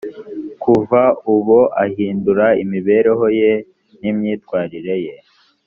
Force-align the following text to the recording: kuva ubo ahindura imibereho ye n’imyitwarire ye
kuva 0.63 1.01
ubo 1.35 1.59
ahindura 1.83 2.45
imibereho 2.63 3.25
ye 3.39 3.51
n’imyitwarire 4.01 4.95
ye 5.05 5.15